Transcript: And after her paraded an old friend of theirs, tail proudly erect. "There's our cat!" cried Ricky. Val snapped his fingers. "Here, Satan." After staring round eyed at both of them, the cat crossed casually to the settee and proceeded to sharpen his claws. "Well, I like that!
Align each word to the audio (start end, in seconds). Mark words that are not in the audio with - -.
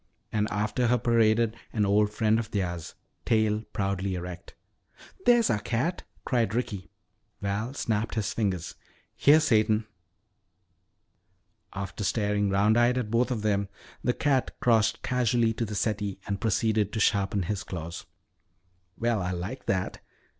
And 0.31 0.47
after 0.49 0.87
her 0.87 0.97
paraded 0.97 1.55
an 1.71 1.85
old 1.85 2.09
friend 2.11 2.39
of 2.39 2.49
theirs, 2.49 2.95
tail 3.23 3.61
proudly 3.71 4.15
erect. 4.15 4.55
"There's 5.27 5.51
our 5.51 5.59
cat!" 5.59 6.01
cried 6.25 6.55
Ricky. 6.55 6.89
Val 7.39 7.75
snapped 7.75 8.15
his 8.15 8.33
fingers. 8.33 8.73
"Here, 9.15 9.39
Satan." 9.39 9.85
After 11.73 12.03
staring 12.03 12.49
round 12.49 12.79
eyed 12.79 12.97
at 12.97 13.11
both 13.11 13.29
of 13.29 13.43
them, 13.43 13.69
the 14.03 14.13
cat 14.13 14.55
crossed 14.59 15.03
casually 15.03 15.53
to 15.53 15.65
the 15.65 15.75
settee 15.75 16.19
and 16.25 16.41
proceeded 16.41 16.91
to 16.93 16.99
sharpen 16.99 17.43
his 17.43 17.63
claws. 17.63 18.07
"Well, 18.97 19.21
I 19.21 19.29
like 19.29 19.67
that! 19.67 20.01